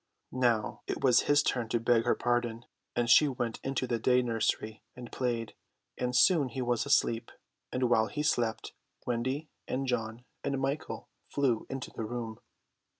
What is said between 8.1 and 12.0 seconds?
slept, Wendy and John and Michael flew into